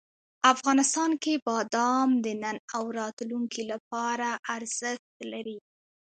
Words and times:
افغانستان 0.53 1.11
کې 1.23 1.33
بادام 1.47 2.09
د 2.25 2.27
نن 2.43 2.57
او 2.75 2.83
راتلونکي 2.99 3.61
لپاره 3.71 4.27
ارزښت 4.55 5.05
لري. 5.31 5.57